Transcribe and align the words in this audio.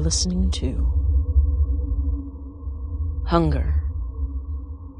Listening 0.00 0.50
to. 0.52 0.86
Hunger, 3.26 3.82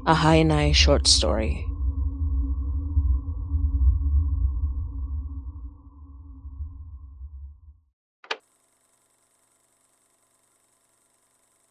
a 0.05 0.13
Hinay 0.13 0.75
short 0.75 1.07
story. 1.07 1.65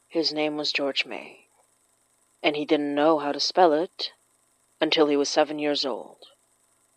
His 0.08 0.32
name 0.32 0.56
was 0.56 0.72
George 0.72 1.06
May, 1.06 1.46
and 2.42 2.56
he 2.56 2.64
didn't 2.64 2.96
know 2.96 3.20
how 3.20 3.30
to 3.30 3.38
spell 3.38 3.72
it 3.72 4.10
until 4.80 5.06
he 5.06 5.16
was 5.16 5.28
seven 5.28 5.60
years 5.60 5.86
old, 5.86 6.26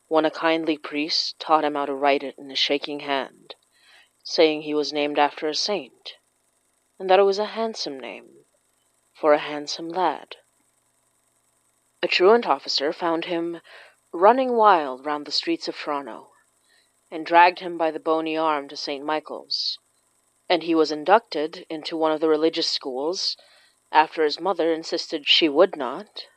when 0.08 0.26
a 0.26 0.32
kindly 0.32 0.80
priest 0.80 1.38
taught 1.38 1.64
him 1.64 1.76
how 1.76 1.86
to 1.86 1.94
write 1.94 2.24
it 2.24 2.34
in 2.40 2.50
a 2.50 2.56
shaking 2.56 3.02
hand, 3.02 3.54
saying 4.24 4.64
he 4.64 4.74
was 4.74 4.92
named 4.92 5.20
after 5.20 5.48
a 5.48 5.54
saint, 5.54 6.16
and 7.04 7.10
that 7.10 7.20
it 7.20 7.24
was 7.24 7.38
a 7.38 7.58
handsome 7.60 8.00
name 8.00 8.30
for 9.14 9.34
a 9.34 9.38
handsome 9.38 9.90
lad. 9.90 10.38
A 12.02 12.08
truant 12.08 12.48
officer 12.48 12.94
found 12.94 13.26
him 13.26 13.60
running 14.14 14.56
wild 14.56 15.06
round 15.06 15.26
the 15.26 15.32
streets 15.34 15.68
of 15.68 15.76
Toronto, 15.76 16.30
and 17.12 17.26
dragged 17.26 17.60
him 17.60 17.78
by 17.78 17.92
the 17.92 18.00
bony 18.00 18.38
arm 18.38 18.70
to 18.70 18.78
St. 18.78 19.04
Michael's, 19.04 19.80
and 20.48 20.64
he 20.64 20.74
was 20.74 20.94
inducted 20.94 21.66
into 21.70 21.98
one 21.98 22.14
of 22.14 22.22
the 22.22 22.30
religious 22.30 22.70
schools 22.70 23.36
after 23.92 24.24
his 24.24 24.40
mother 24.40 24.72
insisted 24.72 25.28
she 25.28 25.50
would 25.50 25.76
not, 25.76 26.28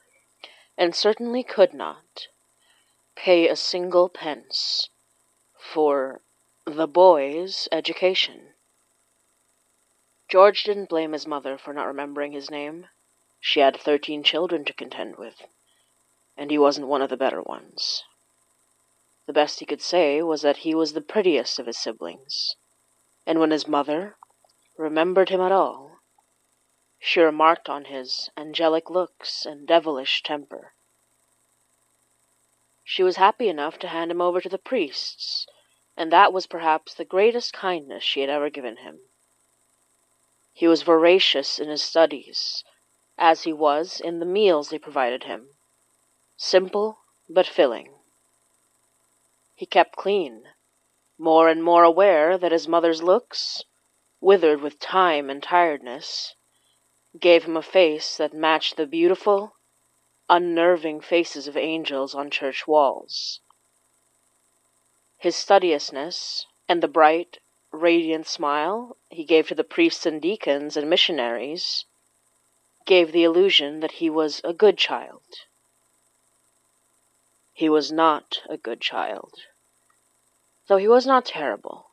and 0.76 0.96
certainly 0.96 1.44
could 1.44 1.74
not, 1.74 2.26
pay 3.14 3.46
a 3.46 3.54
single 3.54 4.08
pence 4.08 4.90
for 5.56 6.22
the 6.64 6.88
boy's 6.88 7.68
education. 7.70 8.55
George 10.28 10.64
didn't 10.64 10.88
blame 10.88 11.12
his 11.12 11.24
mother 11.24 11.56
for 11.56 11.72
not 11.72 11.86
remembering 11.86 12.32
his 12.32 12.50
name. 12.50 12.88
She 13.38 13.60
had 13.60 13.76
thirteen 13.76 14.24
children 14.24 14.64
to 14.64 14.72
contend 14.72 15.16
with, 15.16 15.46
and 16.36 16.50
he 16.50 16.58
wasn't 16.58 16.88
one 16.88 17.00
of 17.00 17.10
the 17.10 17.16
better 17.16 17.40
ones. 17.40 18.02
The 19.26 19.32
best 19.32 19.60
he 19.60 19.66
could 19.66 19.80
say 19.80 20.20
was 20.22 20.42
that 20.42 20.58
he 20.58 20.74
was 20.74 20.94
the 20.94 21.00
prettiest 21.00 21.60
of 21.60 21.66
his 21.66 21.78
siblings, 21.78 22.56
and 23.24 23.38
when 23.38 23.52
his 23.52 23.68
mother 23.68 24.16
remembered 24.76 25.28
him 25.28 25.40
at 25.40 25.52
all, 25.52 26.00
she 26.98 27.20
remarked 27.20 27.68
on 27.68 27.84
his 27.84 28.28
angelic 28.36 28.90
looks 28.90 29.46
and 29.46 29.64
devilish 29.64 30.24
temper. 30.24 30.74
She 32.82 33.04
was 33.04 33.14
happy 33.16 33.48
enough 33.48 33.78
to 33.78 33.88
hand 33.88 34.10
him 34.10 34.20
over 34.20 34.40
to 34.40 34.48
the 34.48 34.58
priests, 34.58 35.46
and 35.96 36.10
that 36.10 36.32
was 36.32 36.48
perhaps 36.48 36.94
the 36.94 37.04
greatest 37.04 37.52
kindness 37.52 38.02
she 38.02 38.22
had 38.22 38.30
ever 38.30 38.50
given 38.50 38.78
him. 38.78 38.98
He 40.58 40.66
was 40.66 40.84
voracious 40.84 41.58
in 41.58 41.68
his 41.68 41.82
studies, 41.82 42.64
as 43.18 43.42
he 43.42 43.52
was 43.52 44.00
in 44.00 44.20
the 44.20 44.24
meals 44.24 44.70
they 44.70 44.78
provided 44.78 45.24
him, 45.24 45.50
simple 46.38 47.00
but 47.28 47.46
filling. 47.46 48.00
He 49.54 49.66
kept 49.66 49.96
clean, 49.96 50.48
more 51.18 51.50
and 51.50 51.62
more 51.62 51.84
aware 51.84 52.38
that 52.38 52.52
his 52.52 52.66
mother's 52.66 53.02
looks, 53.02 53.64
withered 54.18 54.62
with 54.62 54.78
time 54.78 55.28
and 55.28 55.42
tiredness, 55.42 56.36
gave 57.20 57.44
him 57.44 57.58
a 57.58 57.62
face 57.62 58.16
that 58.16 58.32
matched 58.32 58.78
the 58.78 58.86
beautiful, 58.86 59.56
unnerving 60.30 61.02
faces 61.02 61.46
of 61.46 61.58
angels 61.58 62.14
on 62.14 62.30
church 62.30 62.66
walls. 62.66 63.42
His 65.18 65.36
studiousness 65.36 66.46
and 66.66 66.82
the 66.82 66.88
bright, 66.88 67.40
radiant 67.76 68.26
smile 68.26 68.96
he 69.08 69.24
gave 69.24 69.48
to 69.48 69.54
the 69.54 69.64
priests 69.64 70.06
and 70.06 70.20
deacons 70.20 70.76
and 70.76 70.90
missionaries 70.90 71.84
gave 72.86 73.12
the 73.12 73.24
illusion 73.24 73.80
that 73.80 73.92
he 73.92 74.08
was 74.08 74.40
a 74.44 74.52
good 74.52 74.78
child. 74.78 75.22
He 77.52 77.68
was 77.68 77.90
not 77.90 78.42
a 78.48 78.56
good 78.56 78.80
child, 78.80 79.34
though 80.66 80.76
he 80.76 80.88
was 80.88 81.06
not 81.06 81.24
terrible. 81.24 81.90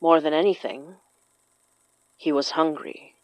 More 0.00 0.20
than 0.20 0.32
anything, 0.32 0.96
he 2.16 2.32
was 2.32 2.50
hungry. 2.50 3.14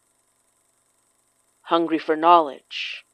Hungry 1.63 1.99
for 1.99 2.17
knowledge, 2.17 3.05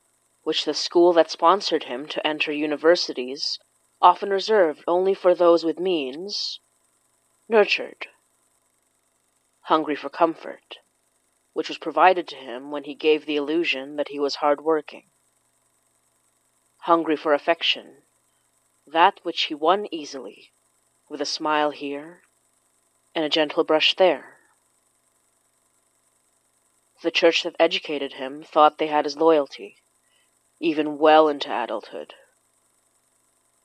which 0.44 0.64
the 0.64 0.74
school 0.74 1.12
that 1.14 1.30
sponsored 1.30 1.84
him 1.84 2.06
to 2.08 2.26
enter 2.26 2.52
universities 2.52 3.58
often 4.00 4.30
reserved 4.30 4.84
only 4.86 5.14
for 5.14 5.34
those 5.34 5.64
with 5.64 5.78
means, 5.78 6.60
nurtured. 7.48 8.06
Hungry 9.62 9.94
for 9.94 10.08
comfort, 10.08 10.78
which 11.52 11.68
was 11.68 11.78
provided 11.78 12.26
to 12.28 12.36
him 12.36 12.70
when 12.70 12.84
he 12.84 12.94
gave 12.94 13.26
the 13.26 13.36
illusion 13.36 13.96
that 13.96 14.08
he 14.08 14.18
was 14.18 14.36
hard 14.36 14.62
working. 14.62 15.04
Hungry 16.78 17.16
for 17.16 17.34
affection, 17.34 18.02
that 18.86 19.20
which 19.24 19.42
he 19.44 19.54
won 19.54 19.86
easily, 19.90 20.52
with 21.08 21.20
a 21.20 21.26
smile 21.26 21.70
here 21.70 22.22
and 23.14 23.24
a 23.24 23.28
gentle 23.28 23.64
brush 23.64 23.94
there. 23.94 24.38
The 27.02 27.10
church 27.10 27.42
that 27.42 27.56
educated 27.58 28.14
him 28.14 28.42
thought 28.42 28.78
they 28.78 28.86
had 28.86 29.04
his 29.04 29.18
loyalty, 29.18 29.76
even 30.60 30.98
well 30.98 31.28
into 31.28 31.50
adulthood. 31.52 32.14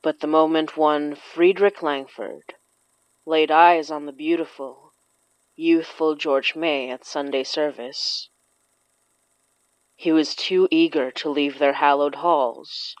But 0.02 0.20
the 0.20 0.26
moment 0.26 0.76
one 0.76 1.14
Friedrich 1.14 1.82
Langford 1.82 2.54
laid 3.26 3.50
eyes 3.50 3.90
on 3.90 4.06
the 4.06 4.12
beautiful, 4.12 4.92
youthful 5.54 6.14
George 6.14 6.56
May 6.56 6.90
at 6.90 7.04
Sunday 7.04 7.44
service, 7.44 8.28
he 9.94 10.10
was 10.10 10.34
too 10.34 10.66
eager 10.70 11.10
to 11.10 11.28
leave 11.28 11.58
their 11.58 11.74
hallowed 11.74 12.14
halls 12.16 12.96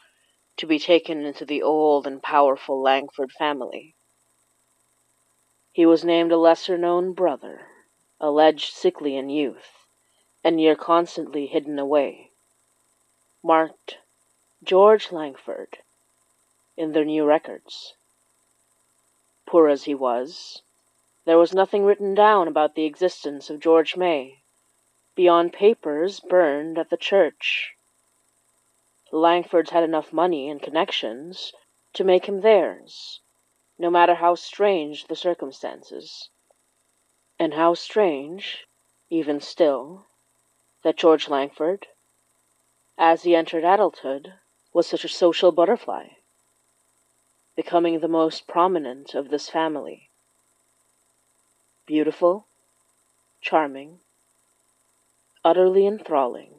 to 0.58 0.66
be 0.66 0.78
taken 0.78 1.24
into 1.24 1.46
the 1.46 1.62
old 1.62 2.06
and 2.06 2.22
powerful 2.22 2.82
Langford 2.82 3.32
family. 3.32 3.94
He 5.72 5.86
was 5.86 6.04
named 6.04 6.30
a 6.30 6.36
lesser 6.36 6.76
known 6.76 7.14
brother, 7.14 7.68
alleged 8.20 8.74
sickly 8.74 9.16
in 9.16 9.30
youth, 9.30 9.86
and 10.44 10.56
near 10.56 10.76
constantly 10.76 11.46
hidden 11.46 11.78
away, 11.78 12.32
marked 13.42 13.96
George 14.62 15.10
Langford 15.10 15.78
in 16.76 16.92
their 16.92 17.06
new 17.06 17.24
records. 17.24 17.94
Poor 19.50 19.66
as 19.66 19.82
he 19.82 19.96
was, 19.96 20.62
there 21.24 21.36
was 21.36 21.52
nothing 21.52 21.84
written 21.84 22.14
down 22.14 22.46
about 22.46 22.76
the 22.76 22.84
existence 22.84 23.50
of 23.50 23.58
George 23.58 23.96
May, 23.96 24.44
beyond 25.16 25.52
papers 25.52 26.20
burned 26.20 26.78
at 26.78 26.88
the 26.88 26.96
church. 26.96 27.74
The 29.10 29.16
Langfords 29.16 29.70
had 29.70 29.82
enough 29.82 30.12
money 30.12 30.48
and 30.48 30.62
connections 30.62 31.52
to 31.94 32.04
make 32.04 32.26
him 32.26 32.42
theirs, 32.42 33.22
no 33.76 33.90
matter 33.90 34.14
how 34.14 34.36
strange 34.36 35.08
the 35.08 35.16
circumstances. 35.16 36.30
And 37.36 37.54
how 37.54 37.74
strange, 37.74 38.68
even 39.08 39.40
still, 39.40 40.06
that 40.84 40.96
George 40.96 41.28
Langford, 41.28 41.88
as 42.96 43.24
he 43.24 43.34
entered 43.34 43.64
adulthood, 43.64 44.34
was 44.72 44.86
such 44.86 45.02
a 45.02 45.08
social 45.08 45.50
butterfly, 45.50 46.10
becoming 47.62 48.00
the 48.00 48.08
most 48.08 48.48
prominent 48.48 49.14
of 49.14 49.28
this 49.28 49.50
family. 49.50 50.08
Beautiful, 51.84 52.46
charming, 53.42 53.98
utterly 55.44 55.86
enthralling. 55.86 56.54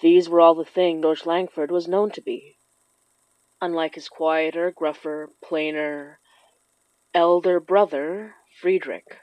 These 0.00 0.26
were 0.26 0.40
all 0.40 0.54
the 0.54 0.64
things 0.64 1.02
George 1.02 1.26
Langford 1.26 1.70
was 1.70 1.86
known 1.86 2.10
to 2.12 2.22
be. 2.22 2.56
Unlike 3.60 3.96
his 3.96 4.08
quieter, 4.08 4.70
gruffer, 4.70 5.28
plainer, 5.44 6.18
elder 7.12 7.60
brother, 7.60 8.36
Friedrich 8.58 9.18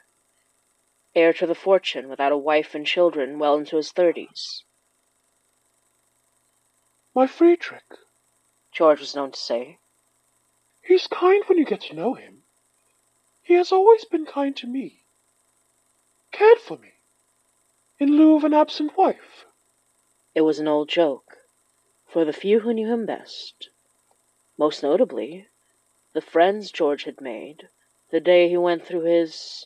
heir 1.16 1.34
to 1.34 1.48
the 1.48 1.56
fortune, 1.56 2.08
without 2.08 2.32
a 2.32 2.38
wife 2.38 2.76
and 2.76 2.86
children, 2.86 3.40
well 3.40 3.56
into 3.56 3.78
his 3.78 3.92
thirties. 3.92 4.64
My 7.16 7.26
Friedrich, 7.26 7.90
George 8.72 9.00
was 9.00 9.16
known 9.16 9.32
to 9.32 9.40
say. 9.40 9.80
He's 10.82 11.08
kind 11.08 11.44
when 11.46 11.58
you 11.58 11.66
get 11.66 11.82
to 11.82 11.96
know 11.96 12.14
him. 12.14 12.44
He 13.42 13.54
has 13.56 13.72
always 13.72 14.06
been 14.06 14.26
kind 14.26 14.56
to 14.58 14.68
me. 14.68 15.06
Cared 16.32 16.60
for 16.60 16.78
me. 16.78 16.94
In 18.00 18.18
lieu 18.18 18.36
of 18.36 18.44
an 18.44 18.54
absent 18.54 18.96
wife. 18.98 19.46
It 20.36 20.42
was 20.42 20.60
an 20.60 20.68
old 20.68 20.90
joke, 20.90 21.38
for 22.06 22.26
the 22.26 22.34
few 22.34 22.60
who 22.62 22.74
knew 22.74 22.88
him 22.92 23.06
best. 23.06 23.70
Most 24.58 24.84
notably, 24.84 25.48
the 26.14 26.22
friends 26.22 26.72
George 26.72 27.06
had 27.06 27.22
made 27.22 27.70
the 28.10 28.20
day 28.20 28.50
he 28.50 28.58
went 28.58 28.86
through 28.86 29.04
his 29.04 29.66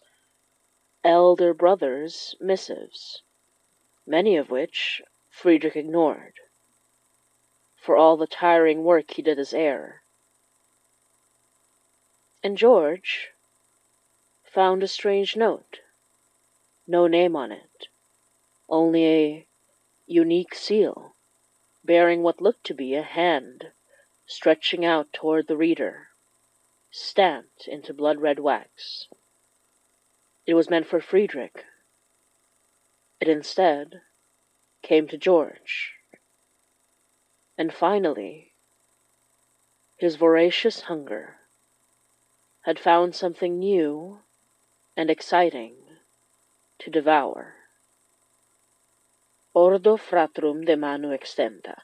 elder 1.04 1.54
brother's 1.54 2.36
missives, 2.40 3.24
many 4.06 4.38
of 4.38 4.50
which 4.50 5.02
Friedrich 5.30 5.76
ignored, 5.76 6.36
for 7.76 7.98
all 7.98 8.18
the 8.18 8.28
tiring 8.28 8.84
work 8.84 9.12
he 9.12 9.22
did 9.22 9.40
as 9.40 9.54
heir. 9.54 10.03
And 12.44 12.58
George 12.58 13.30
found 14.44 14.84
a 14.84 14.88
strange 14.88 15.38
note 15.38 15.80
no 16.86 17.08
name 17.08 17.38
on 17.38 17.54
it, 17.54 17.88
only 18.68 19.06
a 19.06 19.48
unique 20.06 20.54
seal 20.54 21.16
bearing 21.86 22.22
what 22.22 22.42
looked 22.42 22.66
to 22.66 22.74
be 22.74 22.96
a 22.96 23.02
hand 23.02 23.72
stretching 24.26 24.84
out 24.84 25.14
toward 25.14 25.48
the 25.48 25.56
reader, 25.56 26.10
stamped 26.92 27.66
into 27.68 27.94
blood 27.94 28.20
red 28.20 28.40
wax. 28.40 29.08
It 30.46 30.54
was 30.56 30.70
meant 30.70 30.88
for 30.88 31.00
Friedrich. 31.00 31.64
It 33.22 33.30
instead 33.30 34.02
came 34.82 35.08
to 35.08 35.18
George. 35.18 35.94
And 37.58 37.74
finally, 37.74 38.52
his 39.96 40.18
voracious 40.18 40.82
hunger 40.82 41.38
had 42.64 42.80
found 42.80 43.14
something 43.14 43.60
new 43.60 44.20
and 44.96 45.10
exciting 45.10 45.76
to 46.80 46.90
devour. 46.90 47.56
Ordo 49.54 49.98
Fratrum 49.98 50.66
de 50.66 50.78
Manu 50.78 51.10
Extenta, 51.10 51.82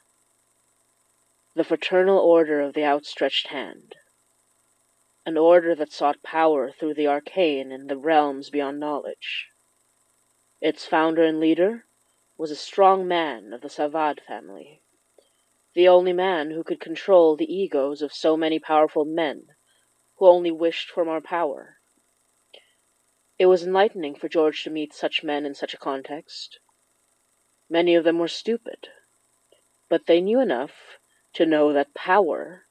the 1.54 1.64
fraternal 1.64 2.18
order 2.18 2.60
of 2.62 2.72
the 2.72 2.84
outstretched 2.84 3.48
hand, 3.48 3.94
an 5.26 5.36
order 5.36 5.74
that 5.74 5.92
sought 5.92 6.22
power 6.22 6.70
through 6.70 6.94
the 6.94 7.06
arcane 7.06 7.70
in 7.70 7.86
the 7.86 7.96
realms 7.98 8.48
beyond 8.48 8.80
knowledge. 8.80 9.48
Its 10.62 10.86
founder 10.86 11.22
and 11.22 11.38
leader 11.38 11.84
was 12.38 12.50
a 12.50 12.56
strong 12.56 13.06
man 13.06 13.52
of 13.52 13.60
the 13.60 13.68
Savard 13.68 14.22
family, 14.26 14.80
the 15.74 15.86
only 15.86 16.14
man 16.14 16.50
who 16.50 16.64
could 16.64 16.80
control 16.80 17.36
the 17.36 17.54
egos 17.54 18.00
of 18.00 18.14
so 18.14 18.34
many 18.34 18.58
powerful 18.58 19.04
men 19.04 19.44
who 20.20 20.28
only 20.28 20.50
wished 20.50 20.90
for 20.90 21.02
more 21.02 21.22
power. 21.22 21.78
It 23.38 23.46
was 23.46 23.64
enlightening 23.64 24.14
for 24.14 24.28
George 24.28 24.62
to 24.64 24.70
meet 24.70 24.92
such 24.92 25.24
men 25.24 25.46
in 25.46 25.54
such 25.54 25.72
a 25.72 25.78
context. 25.78 26.58
Many 27.70 27.94
of 27.94 28.04
them 28.04 28.18
were 28.18 28.28
stupid, 28.28 28.88
but 29.88 30.04
they 30.04 30.20
knew 30.20 30.38
enough 30.38 30.98
to 31.32 31.46
know 31.46 31.72
that 31.72 31.94
power 31.94 32.66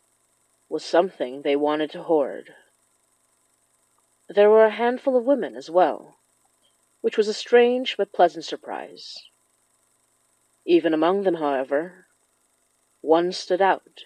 was 0.70 0.86
something 0.86 1.42
they 1.42 1.56
wanted 1.56 1.90
to 1.90 2.04
hoard. 2.04 2.54
There 4.28 4.52
were 4.52 4.66
a 4.66 4.70
handful 4.70 5.18
of 5.18 5.24
women 5.26 5.56
as 5.56 5.72
well, 5.72 6.18
which 7.02 7.18
was 7.18 7.28
a 7.28 7.34
strange 7.34 7.98
but 7.98 8.14
pleasant 8.14 8.46
surprise. 8.46 9.18
Even 10.66 10.94
among 10.94 11.24
them, 11.24 11.36
however, 11.36 12.06
one 13.02 13.32
stood 13.32 13.60
out, 13.60 14.04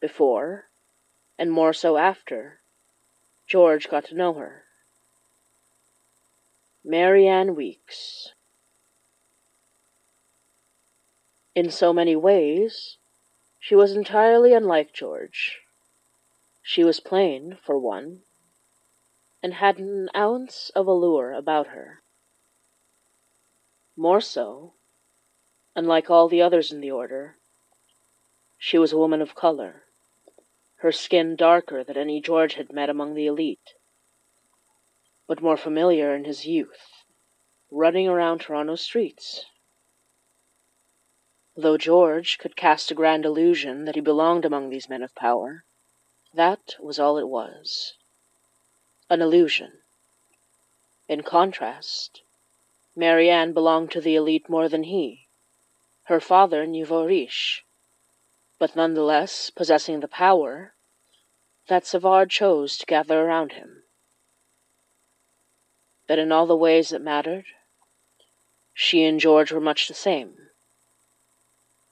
before, 0.00 0.70
and 1.38 1.52
more 1.52 1.74
so 1.74 1.98
after, 1.98 2.61
George 3.52 3.90
got 3.90 4.06
to 4.06 4.14
know 4.14 4.32
her. 4.32 4.64
Marianne 6.82 7.54
Weeks. 7.54 8.32
In 11.54 11.70
so 11.70 11.92
many 11.92 12.16
ways, 12.16 12.96
she 13.60 13.74
was 13.74 13.92
entirely 13.92 14.54
unlike 14.54 14.94
George. 14.94 15.58
She 16.62 16.82
was 16.82 16.98
plain, 16.98 17.58
for 17.62 17.78
one, 17.78 18.20
and 19.42 19.52
had 19.52 19.78
an 19.78 20.08
ounce 20.16 20.70
of 20.74 20.86
allure 20.86 21.34
about 21.34 21.66
her. 21.66 22.00
More 23.94 24.22
so, 24.22 24.72
unlike 25.76 26.08
all 26.08 26.26
the 26.26 26.40
others 26.40 26.72
in 26.72 26.80
the 26.80 26.90
order, 26.90 27.36
she 28.56 28.78
was 28.78 28.94
a 28.94 28.98
woman 28.98 29.20
of 29.20 29.34
color, 29.34 29.82
her 30.82 30.90
skin 30.90 31.36
darker 31.36 31.84
than 31.84 31.96
any 31.96 32.20
George 32.20 32.54
had 32.54 32.72
met 32.72 32.90
among 32.90 33.14
the 33.14 33.26
elite, 33.28 33.74
but 35.28 35.40
more 35.40 35.56
familiar 35.56 36.12
in 36.12 36.24
his 36.24 36.44
youth, 36.44 37.04
running 37.70 38.08
around 38.08 38.40
Toronto 38.40 38.74
streets. 38.74 39.44
Though 41.56 41.78
George 41.78 42.36
could 42.36 42.56
cast 42.56 42.90
a 42.90 42.94
grand 42.94 43.24
illusion 43.24 43.84
that 43.84 43.94
he 43.94 44.00
belonged 44.00 44.44
among 44.44 44.70
these 44.70 44.88
men 44.88 45.04
of 45.04 45.14
power, 45.14 45.64
that 46.34 46.74
was 46.80 46.98
all 46.98 47.16
it 47.16 47.28
was. 47.28 47.94
An 49.08 49.22
illusion. 49.22 49.82
In 51.06 51.22
contrast, 51.22 52.22
Marianne 52.96 53.52
belonged 53.52 53.92
to 53.92 54.00
the 54.00 54.16
elite 54.16 54.48
more 54.48 54.68
than 54.68 54.82
he. 54.82 55.28
Her 56.04 56.18
father 56.18 56.66
knew 56.66 56.84
Vorish, 56.84 57.64
but 58.62 58.76
nonetheless 58.76 59.50
possessing 59.50 59.98
the 59.98 60.06
power 60.06 60.72
that 61.66 61.84
Savard 61.84 62.30
chose 62.30 62.78
to 62.78 62.86
gather 62.86 63.20
around 63.20 63.54
him. 63.54 63.82
That 66.06 66.20
in 66.20 66.30
all 66.30 66.46
the 66.46 66.54
ways 66.54 66.90
that 66.90 67.02
mattered, 67.02 67.46
she 68.72 69.02
and 69.02 69.18
George 69.18 69.50
were 69.50 69.60
much 69.60 69.88
the 69.88 69.94
same. 69.94 70.36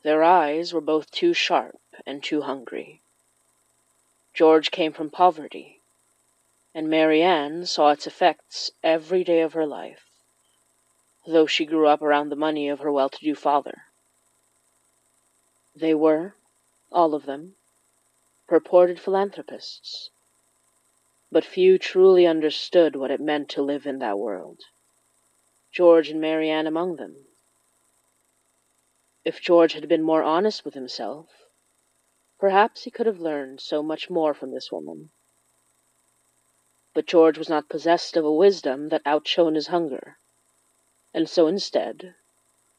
Their 0.05 0.22
eyes 0.22 0.72
were 0.72 0.81
both 0.81 1.11
too 1.11 1.34
sharp 1.34 1.81
and 2.06 2.22
too 2.22 2.43
hungry. 2.43 3.00
George 4.32 4.70
came 4.70 4.93
from 4.93 5.11
poverty, 5.11 5.81
and 6.72 6.88
Marianne 6.88 7.67
saw 7.67 7.90
its 7.90 8.06
effects 8.06 8.70
every 8.84 9.25
day 9.25 9.40
of 9.40 9.55
her 9.55 9.67
life, 9.67 10.05
though 11.26 11.46
she 11.46 11.67
grew 11.67 11.88
up 11.88 12.00
around 12.00 12.28
the 12.28 12.37
money 12.37 12.69
of 12.69 12.78
her 12.78 12.93
well 12.93 13.08
to 13.08 13.25
do 13.25 13.34
father. 13.34 13.87
They 15.75 15.94
were, 15.94 16.37
all 16.93 17.15
of 17.15 17.25
them, 17.25 17.55
purported 18.49 18.99
philanthropists, 18.99 20.11
but 21.31 21.45
few 21.45 21.79
truly 21.79 22.27
understood 22.27 22.97
what 22.97 23.13
it 23.13 23.21
meant 23.21 23.49
to 23.49 23.63
live 23.63 23.87
in 23.87 24.01
that 24.01 24.19
world. 24.19 24.63
George 25.71 26.09
and 26.09 26.21
Marianne 26.21 26.67
among 26.67 26.97
them. 26.97 27.27
If 29.25 29.41
George 29.41 29.75
had 29.75 29.89
been 29.89 30.03
more 30.03 30.25
honest 30.25 30.65
with 30.65 30.75
himself, 30.75 31.29
perhaps 32.41 32.82
he 32.82 32.91
could 32.91 33.06
have 33.06 33.20
learned 33.20 33.61
so 33.61 33.85
much 33.85 34.11
more 34.11 34.35
from 34.35 34.51
this 34.51 34.73
woman. 34.73 35.11
But 36.93 37.06
George 37.06 37.39
was 37.39 37.49
not 37.49 37.69
possessed 37.69 38.17
of 38.17 38.25
a 38.25 38.32
wisdom 38.32 38.89
that 38.89 39.03
outshone 39.06 39.55
his 39.55 39.69
hunger, 39.69 40.19
and 41.15 41.31
so 41.31 41.47
instead 41.47 42.17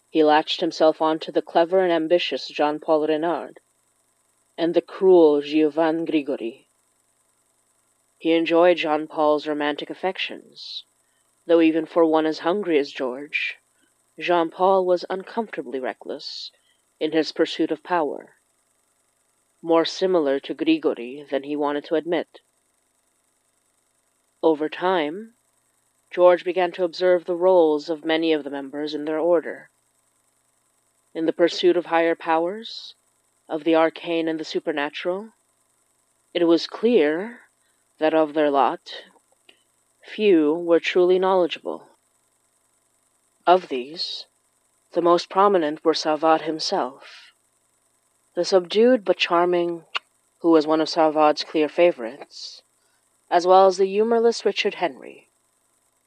he 0.10 0.22
latched 0.22 0.60
himself 0.60 1.02
on 1.02 1.18
to 1.20 1.32
the 1.32 1.42
clever 1.42 1.80
and 1.80 1.94
ambitious 1.94 2.50
Jean 2.50 2.82
Paul 2.82 3.08
Renard 3.08 3.62
and 4.62 4.76
the 4.76 4.82
cruel 4.82 5.42
Giovanni 5.42 6.06
Grigori. 6.06 6.68
He 8.20 8.34
enjoyed 8.34 8.78
Jean 8.78 9.08
Paul's 9.08 9.48
romantic 9.48 9.90
affections, 9.90 10.86
though 11.48 11.62
even 11.62 11.88
for 11.88 12.06
one 12.06 12.28
as 12.28 12.46
hungry 12.46 12.78
as 12.78 12.92
George, 12.92 13.58
Jean 14.20 14.52
Paul 14.52 14.86
was 14.86 15.04
uncomfortably 15.10 15.80
reckless 15.80 16.52
in 17.00 17.12
his 17.12 17.32
pursuit 17.32 17.72
of 17.72 17.82
power, 17.82 18.36
more 19.64 19.84
similar 19.84 20.40
to 20.42 20.54
Grigori 20.54 21.26
than 21.32 21.42
he 21.42 21.56
wanted 21.56 21.86
to 21.86 21.96
admit. 21.96 22.42
Over 24.44 24.70
time, 24.70 25.34
George 26.12 26.46
began 26.46 26.72
to 26.74 26.84
observe 26.84 27.26
the 27.26 27.36
roles 27.36 27.90
of 27.90 28.06
many 28.06 28.32
of 28.32 28.44
the 28.44 28.52
members 28.52 28.94
in 28.94 29.06
their 29.06 29.18
order. 29.18 29.72
In 31.16 31.26
the 31.26 31.34
pursuit 31.34 31.76
of 31.76 31.88
higher 31.88 32.14
powers, 32.14 32.94
of 33.52 33.66
the 33.66 33.76
arcane 33.76 34.30
and 34.30 34.40
the 34.40 34.46
supernatural, 34.46 35.34
it 36.34 36.46
was 36.46 36.68
clear 36.68 37.42
that 38.00 38.14
of 38.14 38.34
their 38.34 38.50
lot, 38.50 39.04
few 40.02 40.54
were 40.54 40.80
truly 40.80 41.20
knowledgeable. 41.20 41.90
Of 43.46 43.68
these, 43.68 44.26
the 44.94 45.02
most 45.02 45.30
prominent 45.30 45.84
were 45.84 45.94
Savard 45.94 46.44
himself, 46.44 47.34
the 48.36 48.46
subdued 48.46 49.04
but 49.04 49.18
charming, 49.18 49.84
who 50.40 50.50
was 50.50 50.66
one 50.66 50.80
of 50.80 50.88
Savard's 50.88 51.44
clear 51.44 51.68
favorites, 51.68 52.64
as 53.30 53.46
well 53.46 53.68
as 53.68 53.76
the 53.76 53.86
humorless 53.86 54.46
Richard 54.46 54.76
Henry, 54.76 55.28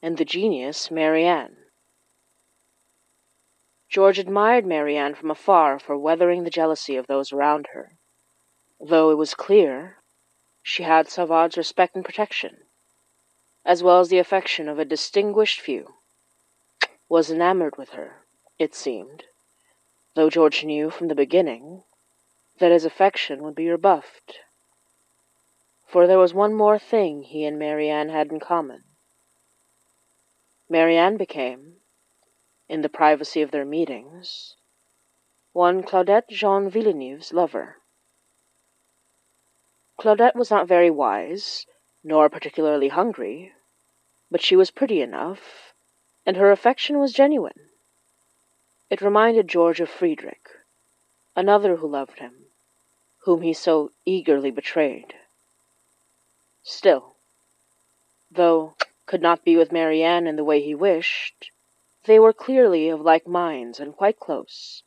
and 0.00 0.16
the 0.16 0.24
genius 0.24 0.90
Marianne. 0.90 1.56
George 3.94 4.18
admired 4.18 4.66
Marianne 4.66 5.14
from 5.14 5.30
afar 5.30 5.78
for 5.78 5.96
weathering 5.96 6.42
the 6.42 6.50
jealousy 6.50 6.96
of 6.96 7.06
those 7.06 7.32
around 7.32 7.68
her, 7.74 7.96
though 8.80 9.10
it 9.10 9.14
was 9.14 9.36
clear 9.36 10.02
she 10.64 10.82
had 10.82 11.08
Savard's 11.08 11.56
respect 11.56 11.94
and 11.94 12.04
protection, 12.04 12.64
as 13.64 13.84
well 13.84 14.00
as 14.00 14.08
the 14.08 14.18
affection 14.18 14.68
of 14.68 14.80
a 14.80 14.84
distinguished 14.84 15.60
few 15.60 15.94
was 17.08 17.30
enamored 17.30 17.78
with 17.78 17.90
her, 17.90 18.26
it 18.58 18.74
seemed, 18.74 19.26
though 20.16 20.28
George 20.28 20.64
knew 20.64 20.90
from 20.90 21.06
the 21.06 21.14
beginning 21.14 21.84
that 22.58 22.72
his 22.72 22.84
affection 22.84 23.44
would 23.44 23.54
be 23.54 23.70
rebuffed. 23.70 24.40
For 25.86 26.08
there 26.08 26.18
was 26.18 26.34
one 26.34 26.54
more 26.54 26.80
thing 26.80 27.22
he 27.22 27.44
and 27.44 27.60
Marianne 27.60 28.08
had 28.08 28.32
in 28.32 28.40
common. 28.40 28.82
Marianne 30.68 31.16
became, 31.16 31.76
in 32.68 32.82
the 32.82 32.88
privacy 32.88 33.42
of 33.42 33.50
their 33.50 33.64
meetings, 33.64 34.56
one 35.52 35.82
Claudette 35.82 36.28
Jean 36.28 36.68
Villeneuve's 36.68 37.32
lover. 37.32 37.76
Claudette 39.98 40.34
was 40.34 40.50
not 40.50 40.66
very 40.66 40.90
wise, 40.90 41.66
nor 42.02 42.28
particularly 42.28 42.88
hungry, 42.88 43.52
but 44.30 44.42
she 44.42 44.56
was 44.56 44.70
pretty 44.70 45.00
enough, 45.00 45.74
and 46.26 46.36
her 46.36 46.50
affection 46.50 46.98
was 46.98 47.12
genuine. 47.12 47.70
It 48.90 49.00
reminded 49.00 49.48
George 49.48 49.80
of 49.80 49.88
Friedrich, 49.88 50.48
another 51.36 51.76
who 51.76 51.88
loved 51.88 52.18
him, 52.18 52.46
whom 53.24 53.42
he 53.42 53.52
so 53.52 53.92
eagerly 54.04 54.50
betrayed. 54.50 55.14
Still, 56.62 57.16
though 58.30 58.74
could 59.06 59.22
not 59.22 59.44
be 59.44 59.56
with 59.56 59.72
Marianne 59.72 60.26
in 60.26 60.36
the 60.36 60.44
way 60.44 60.60
he 60.60 60.74
wished, 60.74 61.50
they 62.04 62.18
were 62.18 62.32
clearly 62.32 62.88
of 62.88 63.00
like 63.00 63.26
minds 63.26 63.80
and 63.80 63.96
quite 63.96 64.18
close, 64.18 64.82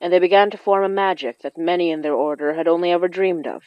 and 0.00 0.12
they 0.12 0.18
began 0.18 0.50
to 0.50 0.58
form 0.58 0.84
a 0.84 0.88
magic 0.88 1.40
that 1.40 1.56
many 1.56 1.90
in 1.90 2.02
their 2.02 2.14
order 2.14 2.54
had 2.54 2.68
only 2.68 2.90
ever 2.90 3.08
dreamed 3.08 3.46
of. 3.46 3.62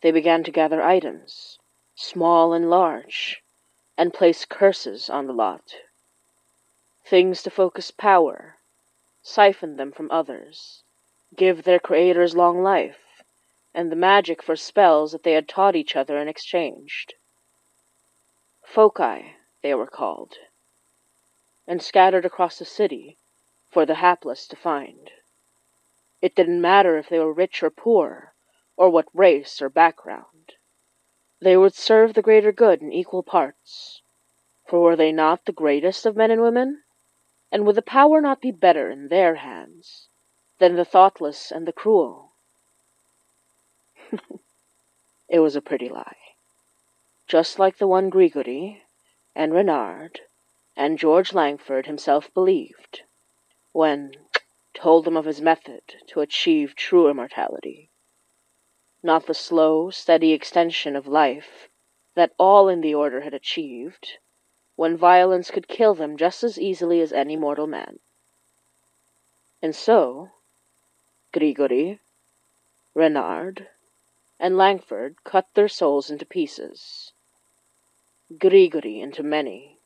They 0.00 0.10
began 0.10 0.44
to 0.44 0.50
gather 0.50 0.82
items, 0.82 1.58
small 1.94 2.52
and 2.52 2.70
large, 2.70 3.42
and 3.98 4.14
place 4.14 4.44
curses 4.44 5.10
on 5.10 5.26
the 5.26 5.32
lot. 5.32 5.74
Things 7.04 7.42
to 7.42 7.50
focus 7.50 7.90
power, 7.90 8.56
siphon 9.22 9.76
them 9.76 9.92
from 9.92 10.10
others, 10.10 10.84
give 11.36 11.64
their 11.64 11.80
creators 11.80 12.36
long 12.36 12.62
life, 12.62 13.22
and 13.74 13.90
the 13.90 13.96
magic 13.96 14.42
for 14.42 14.56
spells 14.56 15.12
that 15.12 15.22
they 15.22 15.32
had 15.32 15.48
taught 15.48 15.76
each 15.76 15.96
other 15.96 16.16
and 16.16 16.30
exchanged. 16.30 17.14
Foci, 18.64 19.34
they 19.62 19.74
were 19.74 19.86
called, 19.86 20.36
and 21.70 21.80
scattered 21.80 22.24
across 22.24 22.58
the 22.58 22.64
city 22.64 23.16
for 23.70 23.86
the 23.86 23.94
hapless 23.94 24.48
to 24.48 24.56
find. 24.56 25.12
It 26.20 26.34
didn't 26.34 26.60
matter 26.60 26.98
if 26.98 27.08
they 27.08 27.20
were 27.20 27.32
rich 27.32 27.62
or 27.62 27.70
poor, 27.70 28.34
or 28.76 28.90
what 28.90 29.06
race 29.14 29.62
or 29.62 29.68
background. 29.68 30.54
They 31.40 31.56
would 31.56 31.74
serve 31.74 32.14
the 32.14 32.22
greater 32.22 32.50
good 32.50 32.82
in 32.82 32.92
equal 32.92 33.22
parts. 33.22 34.02
For 34.66 34.80
were 34.80 34.96
they 34.96 35.12
not 35.12 35.44
the 35.44 35.52
greatest 35.52 36.06
of 36.06 36.16
men 36.16 36.32
and 36.32 36.42
women? 36.42 36.82
And 37.52 37.64
would 37.64 37.76
the 37.76 37.82
power 37.82 38.20
not 38.20 38.40
be 38.40 38.50
better 38.50 38.90
in 38.90 39.06
their 39.06 39.36
hands 39.36 40.08
than 40.58 40.74
the 40.74 40.84
thoughtless 40.84 41.52
and 41.52 41.68
the 41.68 41.72
cruel? 41.72 42.32
it 45.28 45.38
was 45.38 45.54
a 45.54 45.62
pretty 45.62 45.88
lie. 45.88 46.16
Just 47.28 47.60
like 47.60 47.78
the 47.78 47.86
one 47.86 48.10
Grigori 48.10 48.82
and 49.36 49.54
Renard 49.54 50.22
and 50.80 50.98
George 50.98 51.34
Langford 51.34 51.84
himself 51.84 52.32
believed, 52.32 53.02
when 53.72 54.12
told 54.72 55.04
them 55.04 55.16
of 55.16 55.26
his 55.26 55.40
method 55.40 55.82
to 56.08 56.20
achieve 56.20 56.74
true 56.74 57.08
immortality 57.08 57.90
not 59.02 59.26
the 59.26 59.34
slow, 59.34 59.90
steady 59.90 60.32
extension 60.32 60.94
of 60.94 61.06
life 61.06 61.68
that 62.14 62.32
all 62.38 62.68
in 62.68 62.80
the 62.80 62.94
order 62.94 63.22
had 63.22 63.32
achieved, 63.32 64.18
when 64.76 64.96
violence 64.96 65.50
could 65.50 65.68
kill 65.68 65.94
them 65.94 66.16
just 66.16 66.42
as 66.42 66.58
easily 66.58 67.00
as 67.00 67.12
any 67.12 67.36
mortal 67.36 67.66
man. 67.66 67.98
And 69.62 69.74
so, 69.74 70.30
Grigori, 71.32 72.00
Renard, 72.94 73.68
and 74.38 74.56
Langford 74.56 75.16
cut 75.24 75.48
their 75.54 75.68
souls 75.68 76.10
into 76.10 76.26
pieces. 76.26 77.12
Grigori 78.38 79.00
into 79.00 79.22
many, 79.22 79.79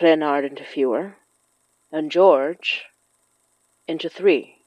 Renard 0.00 0.44
into 0.44 0.62
fewer, 0.62 1.16
and 1.90 2.10
George 2.10 2.84
into 3.88 4.08
three. 4.10 4.58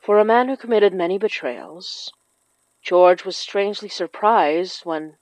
For 0.00 0.18
a 0.18 0.24
man 0.24 0.48
who 0.48 0.56
committed 0.56 0.92
many 0.92 1.18
betrayals, 1.18 2.12
George 2.82 3.24
was 3.24 3.36
strangely 3.36 3.88
surprised 3.88 4.84
when 4.84 5.16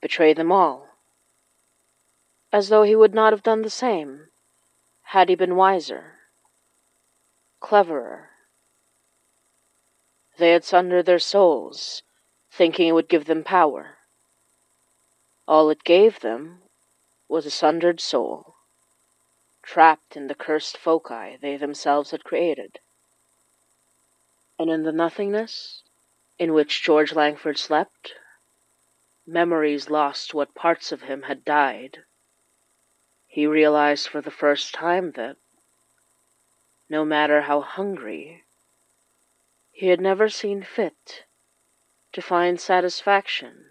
betrayed 0.00 0.36
them 0.36 0.50
all, 0.50 0.88
as 2.52 2.68
though 2.68 2.82
he 2.82 2.96
would 2.96 3.14
not 3.14 3.32
have 3.32 3.42
done 3.42 3.62
the 3.62 3.70
same 3.70 4.28
had 5.02 5.28
he 5.28 5.34
been 5.34 5.56
wiser, 5.56 6.18
cleverer. 7.60 8.30
They 10.36 10.50
had 10.50 10.64
sundered 10.64 11.06
their 11.06 11.18
souls, 11.18 12.02
thinking 12.50 12.88
it 12.88 12.92
would 12.92 13.08
give 13.08 13.26
them 13.26 13.44
power. 13.44 13.98
All 15.50 15.68
it 15.68 15.82
gave 15.82 16.20
them 16.20 16.62
was 17.26 17.44
a 17.44 17.50
sundered 17.50 18.00
soul, 18.00 18.54
trapped 19.64 20.16
in 20.16 20.28
the 20.28 20.34
cursed 20.36 20.76
foci 20.78 21.38
they 21.42 21.56
themselves 21.56 22.12
had 22.12 22.22
created 22.22 22.78
and 24.60 24.70
in 24.70 24.84
the 24.84 24.92
nothingness 24.92 25.82
in 26.38 26.52
which 26.52 26.84
George 26.84 27.12
Langford 27.14 27.58
slept, 27.58 28.14
memories 29.26 29.90
lost 29.90 30.34
what 30.34 30.54
parts 30.54 30.92
of 30.92 31.02
him 31.02 31.22
had 31.22 31.44
died. 31.44 32.04
He 33.26 33.44
realized 33.44 34.06
for 34.06 34.20
the 34.20 34.30
first 34.30 34.72
time 34.72 35.10
that, 35.12 35.36
no 36.88 37.04
matter 37.04 37.40
how 37.40 37.60
hungry, 37.60 38.44
he 39.72 39.88
had 39.88 40.00
never 40.00 40.28
seen 40.28 40.62
fit 40.62 41.24
to 42.12 42.22
find 42.22 42.60
satisfaction 42.60 43.69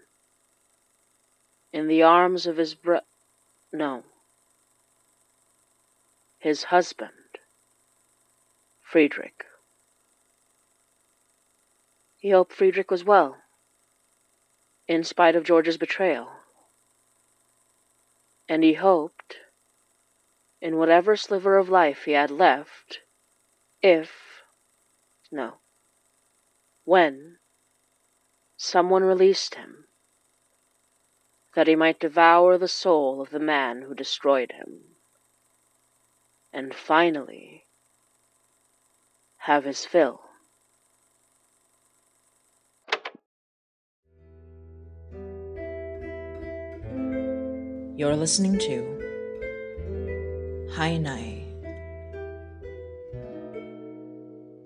in 1.72 1.86
the 1.86 2.02
arms 2.02 2.46
of 2.46 2.56
his 2.56 2.74
bro- 2.74 3.00
no, 3.72 4.04
his 6.38 6.64
husband, 6.64 7.12
Friedrich. 8.80 9.44
He 12.18 12.30
hoped 12.30 12.52
Friedrich 12.52 12.90
was 12.90 13.04
well, 13.04 13.38
in 14.88 15.04
spite 15.04 15.36
of 15.36 15.44
George's 15.44 15.76
betrayal. 15.76 16.28
And 18.48 18.64
he 18.64 18.74
hoped, 18.74 19.36
in 20.60 20.76
whatever 20.76 21.16
sliver 21.16 21.56
of 21.56 21.68
life 21.68 22.04
he 22.04 22.12
had 22.12 22.30
left, 22.30 23.00
if, 23.80 24.42
no, 25.30 25.54
when, 26.84 27.36
someone 28.56 29.04
released 29.04 29.54
him, 29.54 29.84
that 31.54 31.66
he 31.66 31.74
might 31.76 31.98
devour 31.98 32.56
the 32.56 32.68
soul 32.68 33.20
of 33.20 33.30
the 33.30 33.40
man 33.40 33.82
who 33.82 33.94
destroyed 33.94 34.52
him, 34.52 34.80
and 36.52 36.74
finally 36.74 37.66
have 39.38 39.64
his 39.64 39.84
fill. 39.84 40.22
You're 47.96 48.16
listening 48.16 48.58
to 48.60 49.00
Hinay 50.72 51.44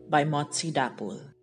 by 0.09 0.25
Motsi 0.25 0.73
Dapul. 0.73 1.34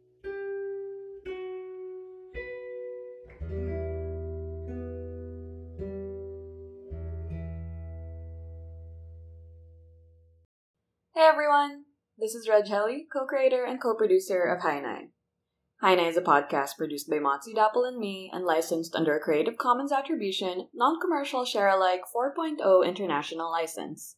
This 12.31 12.43
is 12.43 12.47
Reg 12.47 12.69
Helly, 12.69 13.07
co-creator 13.11 13.65
and 13.65 13.81
co-producer 13.81 14.43
of 14.43 14.61
Hinay. 14.61 15.09
Hinay 15.83 16.07
is 16.07 16.15
a 16.15 16.21
podcast 16.21 16.77
produced 16.77 17.09
by 17.09 17.17
Motsi 17.17 17.53
Dapple 17.53 17.83
and 17.83 17.99
me 17.99 18.31
and 18.33 18.45
licensed 18.45 18.95
under 18.95 19.13
a 19.13 19.19
Creative 19.19 19.57
Commons 19.57 19.91
Attribution, 19.91 20.69
Non-Commercial 20.73 21.43
Share-alike 21.43 22.03
4.0 22.15 22.87
International 22.87 23.51
License. 23.51 24.15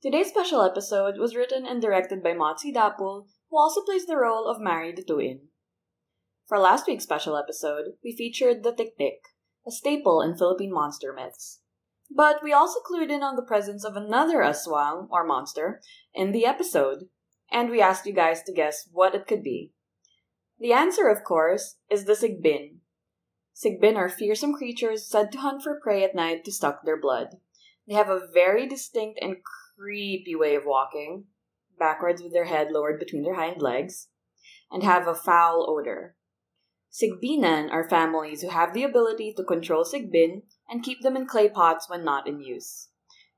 Today's 0.00 0.28
special 0.28 0.62
episode 0.62 1.18
was 1.18 1.34
written 1.34 1.66
and 1.66 1.82
directed 1.82 2.22
by 2.22 2.34
Motsi 2.34 2.72
Dapple, 2.72 3.26
who 3.50 3.58
also 3.58 3.82
plays 3.82 4.06
the 4.06 4.16
role 4.16 4.46
of 4.46 4.60
Mary 4.60 4.92
Dutuin. 4.92 5.40
For 6.46 6.60
last 6.60 6.86
week's 6.86 7.02
special 7.02 7.36
episode, 7.36 7.94
we 8.04 8.14
featured 8.16 8.62
the 8.62 8.70
Tik-Tik, 8.70 9.18
a 9.66 9.72
staple 9.72 10.22
in 10.22 10.36
Philippine 10.36 10.72
monster 10.72 11.12
myths. 11.12 11.62
But 12.14 12.44
we 12.44 12.52
also 12.52 12.78
clued 12.78 13.10
in 13.10 13.24
on 13.24 13.34
the 13.34 13.42
presence 13.42 13.84
of 13.84 13.96
another 13.96 14.36
aswang, 14.40 15.08
or 15.10 15.26
monster, 15.26 15.80
in 16.14 16.30
the 16.30 16.46
episode, 16.46 17.08
and 17.54 17.70
we 17.70 17.80
asked 17.80 18.04
you 18.04 18.12
guys 18.12 18.42
to 18.42 18.52
guess 18.52 18.88
what 18.92 19.14
it 19.14 19.28
could 19.28 19.42
be. 19.42 19.72
The 20.58 20.72
answer, 20.72 21.08
of 21.08 21.22
course, 21.22 21.76
is 21.88 22.04
the 22.04 22.14
Sigbin. 22.14 22.78
Sigbin 23.54 23.96
are 23.96 24.08
fearsome 24.08 24.54
creatures 24.54 25.08
said 25.08 25.30
to 25.32 25.38
hunt 25.38 25.62
for 25.62 25.80
prey 25.80 26.02
at 26.02 26.16
night 26.16 26.44
to 26.44 26.52
suck 26.52 26.84
their 26.84 27.00
blood. 27.00 27.28
They 27.86 27.94
have 27.94 28.08
a 28.08 28.26
very 28.32 28.66
distinct 28.66 29.20
and 29.22 29.36
creepy 29.76 30.34
way 30.34 30.56
of 30.56 30.64
walking, 30.66 31.26
backwards 31.78 32.22
with 32.22 32.32
their 32.32 32.46
head 32.46 32.72
lowered 32.72 32.98
between 32.98 33.22
their 33.22 33.36
hind 33.36 33.62
legs, 33.62 34.08
and 34.70 34.82
have 34.82 35.06
a 35.06 35.14
foul 35.14 35.64
odor. 35.68 36.16
Sigbinan 36.90 37.70
are 37.70 37.88
families 37.88 38.42
who 38.42 38.48
have 38.48 38.74
the 38.74 38.82
ability 38.82 39.32
to 39.36 39.44
control 39.44 39.84
Sigbin 39.84 40.42
and 40.68 40.82
keep 40.82 41.02
them 41.02 41.16
in 41.16 41.26
clay 41.26 41.48
pots 41.48 41.88
when 41.88 42.04
not 42.04 42.26
in 42.26 42.40
use. 42.40 42.88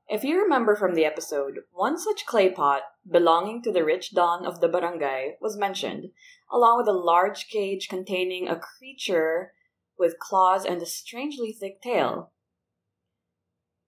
If 0.09 0.23
you 0.23 0.41
remember 0.41 0.75
from 0.75 0.95
the 0.95 1.03
episode, 1.03 1.59
one 1.73 1.97
such 1.97 2.25
clay 2.25 2.49
pot, 2.49 2.83
belonging 3.09 3.61
to 3.63 3.73
the 3.73 3.83
rich 3.83 4.13
don 4.13 4.45
of 4.45 4.61
the 4.61 4.69
barangay, 4.69 5.35
was 5.41 5.57
mentioned, 5.57 6.11
along 6.49 6.77
with 6.77 6.87
a 6.87 6.93
large 6.93 7.49
cage 7.49 7.89
containing 7.89 8.47
a 8.47 8.57
creature 8.57 9.51
with 9.99 10.19
claws 10.19 10.63
and 10.63 10.81
a 10.81 10.85
strangely 10.85 11.51
thick 11.51 11.81
tail. 11.81 12.31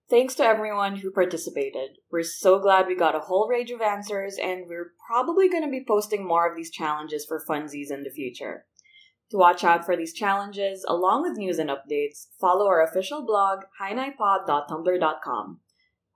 Thanks 0.10 0.36
to 0.36 0.44
everyone 0.44 0.98
who 0.98 1.12
participated. 1.12 2.00
We're 2.12 2.24
so 2.24 2.60
glad 2.60 2.88
we 2.88 2.96
got 2.96 3.16
a 3.16 3.20
whole 3.20 3.48
range 3.48 3.72
of 3.72 3.80
answers, 3.80 4.38
and 4.42 4.66
we're 4.68 4.92
probably 5.08 5.48
going 5.48 5.64
to 5.64 5.70
be 5.70 5.86
posting 5.88 6.28
more 6.28 6.50
of 6.50 6.58
these 6.58 6.72
challenges 6.72 7.26
for 7.26 7.42
funsies 7.48 7.92
in 7.92 8.04
the 8.04 8.10
future. 8.10 8.66
To 9.32 9.38
watch 9.38 9.64
out 9.64 9.86
for 9.86 9.96
these 9.96 10.14
challenges, 10.14 10.84
along 10.86 11.22
with 11.22 11.38
news 11.38 11.60
and 11.60 11.70
updates, 11.70 12.28
follow 12.42 12.66
our 12.68 12.84
official 12.84 13.24
blog, 13.24 13.60
hinaypod.tumblr.com. 13.80 15.60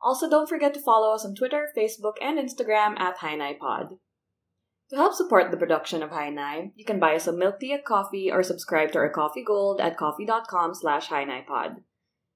Also, 0.03 0.29
don't 0.29 0.49
forget 0.49 0.73
to 0.73 0.81
follow 0.81 1.15
us 1.15 1.25
on 1.25 1.33
Twitter, 1.33 1.69
Facebook, 1.77 2.15
and 2.21 2.37
Instagram 2.37 2.99
at 2.99 3.19
hinaypod. 3.19 3.97
To 4.89 4.95
help 4.97 5.13
support 5.13 5.49
the 5.49 5.57
production 5.57 6.03
of 6.03 6.11
Hinay, 6.11 6.71
you 6.75 6.83
can 6.85 6.99
buy 6.99 7.15
us 7.15 7.25
a 7.25 7.31
milk 7.31 7.59
tea 7.59 7.73
at 7.73 7.85
Ko-fi 7.85 8.29
or 8.31 8.43
subscribe 8.43 8.91
to 8.91 8.99
our 8.99 9.09
Ko-fi 9.09 9.41
Gold 9.41 9.79
at 9.79 9.97
ko-fi.com 9.97 10.75
slash 10.75 11.07
hinaypod. 11.07 11.77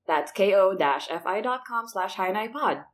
That's 0.08 0.32
ko-fi.com 0.32 1.88
slash 1.88 2.16
hinaypod. 2.16 2.86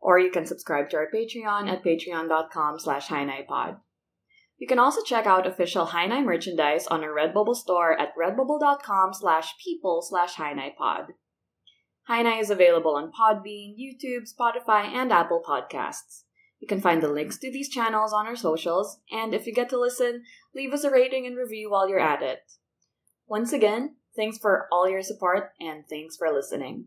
Or 0.00 0.18
you 0.18 0.30
can 0.30 0.46
subscribe 0.46 0.88
to 0.90 0.96
our 0.96 1.08
Patreon 1.14 1.68
at 1.68 1.84
patreon.com 1.84 2.80
slash 2.80 3.08
hinaypod. 3.08 3.80
You 4.58 4.66
can 4.66 4.78
also 4.78 5.02
check 5.02 5.26
out 5.26 5.46
official 5.46 5.88
Hinay 5.88 6.24
merchandise 6.24 6.86
on 6.86 7.04
our 7.04 7.10
Redbubble 7.10 7.54
store 7.54 7.92
at 8.00 8.16
redbubble.com 8.16 9.12
slash 9.12 9.54
people 9.62 10.00
slash 10.02 10.36
hinaypod. 10.36 11.08
Hinay 12.08 12.40
is 12.40 12.50
available 12.50 12.94
on 12.94 13.12
Podbean, 13.12 13.74
YouTube, 13.78 14.32
Spotify, 14.32 14.84
and 14.84 15.12
Apple 15.12 15.42
Podcasts. 15.46 16.22
You 16.60 16.68
can 16.68 16.80
find 16.80 17.02
the 17.02 17.08
links 17.08 17.38
to 17.38 17.50
these 17.50 17.68
channels 17.68 18.12
on 18.12 18.26
our 18.26 18.36
socials, 18.36 19.00
and 19.10 19.34
if 19.34 19.46
you 19.46 19.52
get 19.52 19.68
to 19.70 19.80
listen, 19.80 20.22
leave 20.54 20.72
us 20.72 20.84
a 20.84 20.90
rating 20.90 21.26
and 21.26 21.36
review 21.36 21.70
while 21.70 21.88
you're 21.88 21.98
at 21.98 22.22
it. 22.22 22.40
Once 23.26 23.52
again, 23.52 23.96
thanks 24.14 24.38
for 24.38 24.66
all 24.70 24.88
your 24.88 25.02
support, 25.02 25.50
and 25.60 25.84
thanks 25.88 26.16
for 26.16 26.32
listening. 26.32 26.86